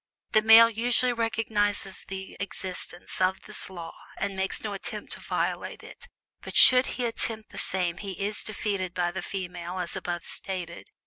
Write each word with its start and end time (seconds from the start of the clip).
The 0.31 0.41
male 0.41 0.67
usually 0.67 1.13
recognizes 1.13 2.05
the 2.07 2.35
existence 2.39 3.21
of 3.21 3.43
this 3.43 3.69
law, 3.69 3.95
and 4.17 4.35
makes 4.35 4.63
no 4.63 4.73
attempt 4.73 5.11
to 5.11 5.19
violate 5.19 5.83
it, 5.83 6.09
but 6.41 6.55
should 6.57 6.87
he 6.97 7.05
attempt 7.05 7.51
the 7.51 7.59
same 7.59 7.97
he 7.97 8.13
is 8.13 8.41
defeated 8.43 8.95
by 8.95 9.11
the 9.11 9.21
female 9.21 9.77
as 9.77 9.95
above 9.95 10.25
stated. 10.25 10.89